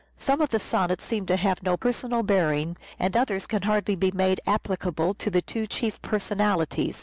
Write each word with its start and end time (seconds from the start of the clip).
Some 0.17 0.41
of 0.41 0.49
the 0.49 0.59
Sonnets 0.59 1.03
seem 1.03 1.27
to 1.27 1.35
have 1.35 1.61
no 1.61 1.77
personal 1.77 2.23
bearing 2.23 2.75
and 2.97 3.15
others 3.15 3.45
can 3.45 3.61
hardly 3.61 3.95
be 3.95 4.09
made 4.09 4.41
applicable 4.47 5.13
to 5.13 5.29
the 5.29 5.43
two 5.43 5.67
chief 5.67 6.01
personalities. 6.01 6.99